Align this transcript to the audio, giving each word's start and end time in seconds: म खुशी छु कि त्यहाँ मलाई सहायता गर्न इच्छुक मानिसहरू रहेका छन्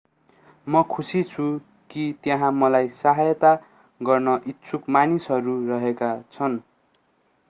म 0.67 0.81
खुशी 0.91 1.21
छु 1.23 1.43
कि 1.89 2.05
त्यहाँ 2.23 2.51
मलाई 2.53 2.87
सहायता 2.95 3.53
गर्न 4.01 4.39
इच्छुक 4.47 4.89
मानिसहरू 4.89 5.55
रहेका 5.67 6.11
छन् 6.31 6.57